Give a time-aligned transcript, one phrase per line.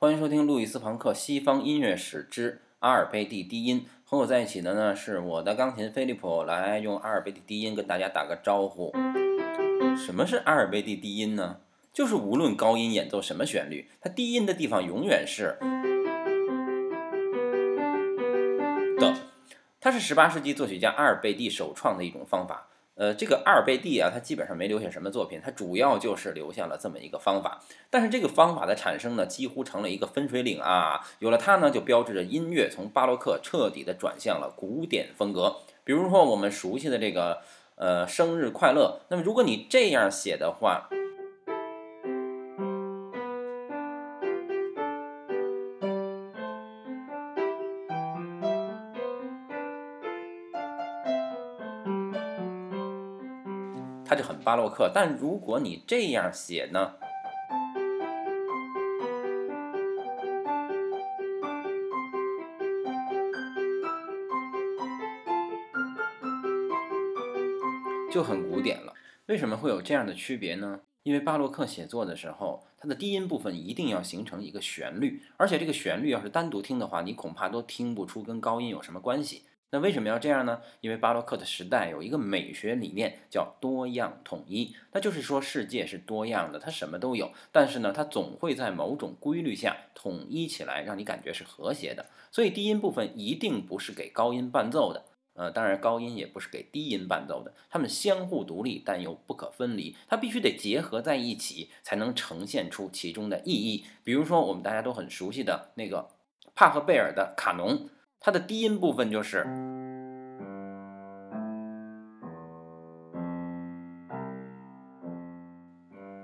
[0.00, 3.80] 欢迎收听路易斯·庞克《西方音乐史之阿尔卑蒂低音》。
[4.04, 8.92] 和我在一起的呢是我的钢琴菲利普，来用阿尔卑蒂低音跟大家打个招呼。
[9.96, 11.58] 什么是阿尔卑蒂低音呢？
[11.92, 15.58] 就是无论高音演奏什么旋律，它低音的地方永远是
[19.00, 19.16] 的。
[19.80, 22.68] 它是18世纪作曲家阿尔贝蒂首创的一种方法。
[22.98, 27.62] 呃，这个阿尔贝蒂啊，他基本上没留下什么作品，他主要就是留下了这么一个方法。
[27.88, 31.06] 但是这个方法的产生呢，几乎成了一个分水岭啊。
[31.20, 35.58] 有了它呢，就标志着音乐从巴洛克彻底的转向了古典风格。
[35.84, 37.38] 比如说我们熟悉的这个
[37.76, 40.88] 呃生日快乐，那么如果你这样写的话。
[54.48, 56.94] 巴洛克，但如果你这样写呢，
[68.10, 68.94] 就很古典了。
[69.26, 70.80] 为什么会有这样的区别呢？
[71.02, 79.42] 因为巴洛克写作的时候，它的低音部分一定要形成一个旋律，而且这个旋律要是单独听的话，你恐怕都听不出跟高音有什么关系。
[79.70, 80.62] 那为什么要这样呢？
[80.80, 92.06] 因为巴洛克的时代有一个美学理念叫多样统一，那就是说世界是多样的，它什么都有，但是呢，它总会在某种规律下统一起来，让你感觉是和谐的。
[92.32, 103.84] 所以低音部分一定不是给高音伴奏的，呃，当然高音也不是给低音伴奏的，它们相互独立但又不可分离，它必须得结合在一起才能呈现出其中的意义。
[104.02, 106.08] 比如说我们大家都很熟悉的那个
[106.54, 107.90] 帕赫贝尔的卡农。
[108.20, 109.46] 它的低音部分就是，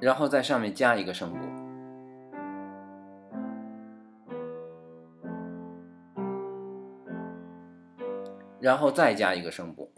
[0.00, 1.38] 然后在上面加一个声部，
[8.58, 9.92] 然后再加一个声部。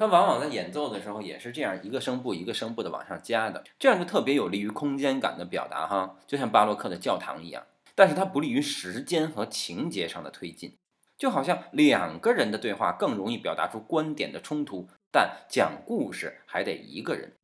[0.00, 7.66] 它往往在演奏的时候也是这样一个声部一个声部的往上加的，这样就特别有利于空间感的表达哈，就像巴洛克的教堂一样。
[7.94, 10.74] 但是它不利于时间和情节上的推进，
[11.18, 17.34] 就好像两个人的对话更容易表达出观点的冲突，但讲故事还得一个人。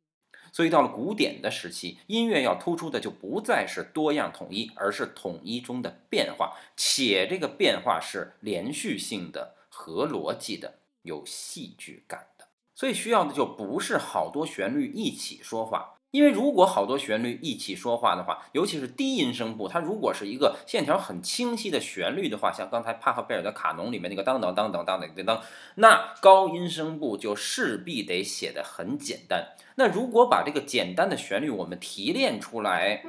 [0.50, 12.28] 所以到了古典的时期，音乐要突出的就不再是多样统一，而是统一中的变化，且这个变化是连续性的、合逻辑的、有戏剧感。
[12.76, 25.42] 所以需要的就不是好多旋律一起说话，因为如果好多旋律一起说话的话，尤其是低音声部，它如果是一个线条很清晰的旋律的话，像刚才帕赫贝尔的卡农里面那个当当当当当当当，
[25.76, 29.56] 那高音声部就势必得写的很简单。
[29.76, 33.02] 那如果把这个简单的旋律我们提炼出来，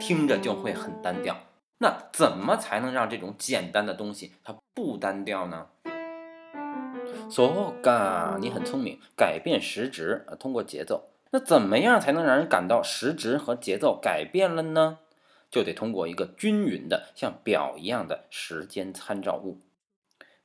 [0.00, 1.36] 听着就会很单调。
[1.80, 5.68] 那怎么才能让这种简单的东西它不单调呢
[7.30, 11.10] ？so ga，你很聪明，改变时值，通过节奏。
[11.30, 14.98] 那怎么样才能让人感到时值和节奏改变了呢？
[15.50, 19.60] 就得通过一个均匀的像表一样的时间参照物。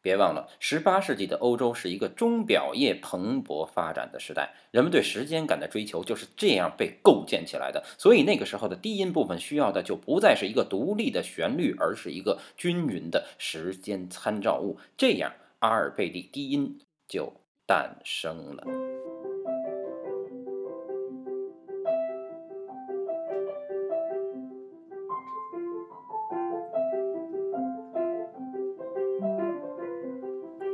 [0.02, 7.86] 别忘了，十八世纪的欧洲是一个钟表业蓬勃发展的时代，人们对时间感的追求就是这样被构建起来的。
[7.98, 14.78] 所以那个时候的低音部分需要的就不再是一个独立的旋律，而是一个均匀的时间参照物。
[14.98, 15.32] 这样。
[15.64, 18.66] 阿尔贝蒂低音就诞生了。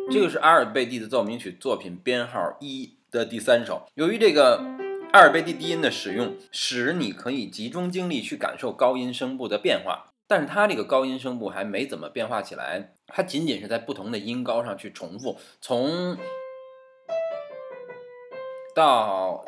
[0.09, 3.83] 这个是阿尔贝蒂的奏鸣曲作品编号一的第三首。
[3.94, 4.66] 由于这个
[5.13, 10.09] 阿尔贝蒂低音的使用，使你可以集中精力去感受高音声部的变化。
[10.29, 16.16] 但是它这个高音声部还没怎么变化起来，它仅仅是在不同的音高上去重复，从
[18.75, 19.44] 到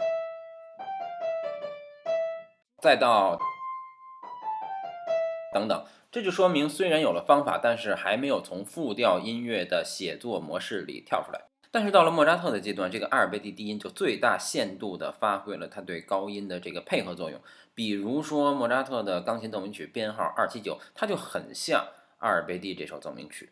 [2.82, 3.38] 再到
[5.54, 11.51] 等等，这就说明虽然有了方法，但是还没有从复调音乐的写作模式里跳出来。
[11.74, 17.40] 但是到了莫扎特的阶段，这个阿尔贝蒂低音就最大限度地发挥了它对高音的这个配合作用。
[17.74, 21.88] 比如说莫扎特的钢琴奏鸣曲编号二七九，它就很像
[22.20, 23.50] 阿尔贝蒂这首奏鸣曲。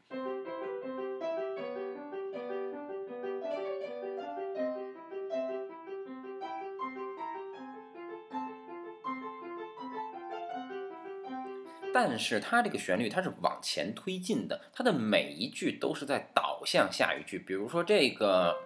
[11.94, 17.40] 但是它这个旋律它是往前推进的，它的每一句都是在导向下一句。
[17.40, 18.58] 比如说这个。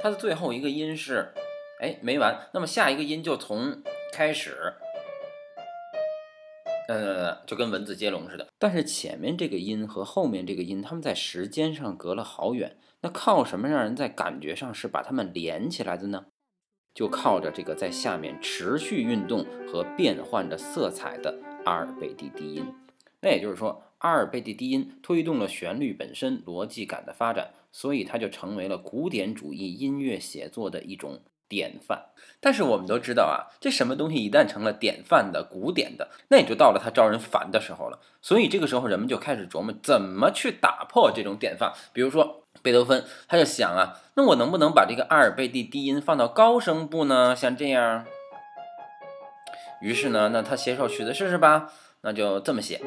[0.00, 1.34] 它的最后一个音是，
[1.80, 3.82] 哎，没完，那么下一个音就从
[4.12, 4.74] 开始，
[6.86, 8.46] 呃，就跟文字接龙似的。
[8.60, 16.26] 但是前面这个音和后面这个音，它们在时间上隔了好远，那靠什么让人在感觉上是把它们连起来的呢？
[16.94, 22.72] 就靠着这个在下面持续运动和变换着色彩的阿尔贝蒂低音。
[23.20, 32.06] 那也就是说，阿尔贝蒂低音推动了旋律本身逻辑感的发展，所以它就成为了古典主义音乐写作的一种典范。
[32.40, 37.98] 但是我们都知道啊，这什么东西一旦成了典范的、古典的，那也就到了它招人烦的时候了。
[38.22, 41.72] 所以这个时候，人们就开始琢磨怎么去打破这种典范。
[41.92, 42.42] 比如说。
[42.60, 47.36] 贝多芬他就想啊，那我能不能把这个阿尔贝蒂低音放到高声部呢？
[47.36, 48.04] 像这样。
[49.80, 51.72] 于是呢，那他写首曲子试试吧。
[52.00, 52.80] 那就这么写。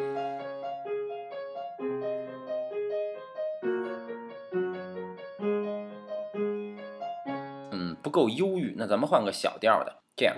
[7.81, 10.36] 嗯，不够忧郁，那咱们换个小调的，这样。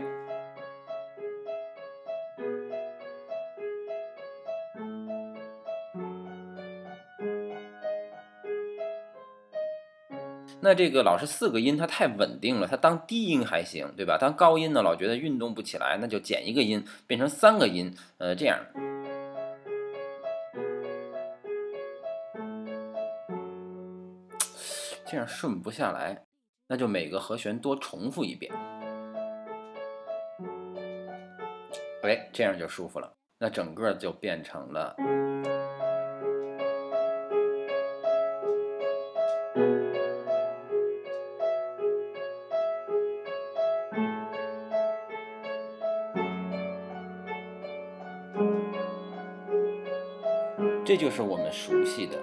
[10.61, 12.65] 那这个老是四个音，它太稳定了。
[12.65, 14.17] 它当低音还行，对吧？
[14.17, 17.93] 当高音呢，老觉得运动不起来，那就减一个音，变成三个音。
[18.17, 18.57] 呃，这样，
[25.05, 26.23] 这样顺不下来，
[26.67, 28.51] 那就每个和弦多重复一遍。
[32.03, 33.13] 哎，这样就舒服了。
[33.39, 34.95] 那整个就变成了。
[50.85, 52.21] 这就是我们熟悉的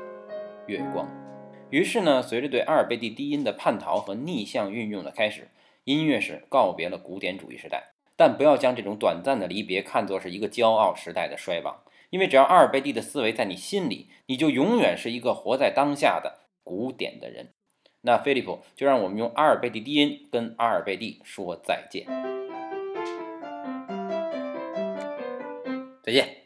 [0.67, 1.09] 月光。
[1.71, 5.49] 于是呢，随着对阿尔贝蒂低音的叛逃和逆向运用的开始，
[5.85, 7.93] 音乐史告别了古典主义时代。
[8.17, 17.55] 但不要将这种短暂的离别看作是一个骄傲时代的衰亡，因为只要阿尔贝蒂的思维在你心里，你就永远是一个活在当下的古典的人。
[18.03, 22.07] 那菲利普就让我们用阿尔贝蒂低音跟阿尔贝蒂说再见。
[26.03, 26.40] 再见。